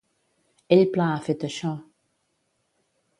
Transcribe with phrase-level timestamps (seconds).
[0.75, 1.73] Ell pla ha fet això.